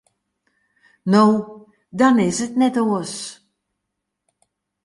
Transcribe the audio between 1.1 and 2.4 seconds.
No, dan is